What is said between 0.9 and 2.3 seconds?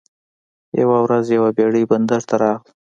ورځ یوه بیړۍ بندر